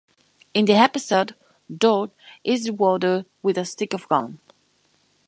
In 0.55 0.65
the 0.65 0.73
episode, 0.73 1.35
Doug 1.71 2.09
is 2.43 2.67
rewarded 2.71 3.27
with 3.43 3.55
a 3.55 3.65
stick 3.65 3.93
of 3.93 4.09
gum. 4.09 4.39